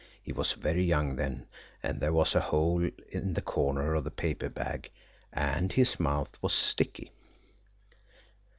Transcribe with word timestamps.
He 0.23 0.33
was 0.33 0.53
very 0.53 0.83
young 0.83 1.15
then, 1.15 1.45
and 1.83 1.99
there 1.99 2.11
was 2.11 2.33
a 2.33 2.39
hole 2.39 2.89
in 3.11 3.35
the 3.35 3.41
corner 3.43 3.93
of 3.93 4.03
the 4.03 4.09
paper 4.09 4.49
bag 4.49 4.89
and 5.31 5.71
his 5.71 5.99
mouth 5.99 6.41
was 6.41 6.53
sticky. 6.53 7.11